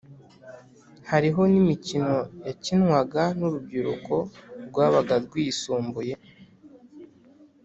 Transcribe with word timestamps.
hariho 1.11 1.41
n’imikino 1.51 2.15
yakinwaga 2.47 3.23
n’urubyiruko 3.37 4.15
rwabaga 4.67 5.15
rwisumbuye, 5.25 6.13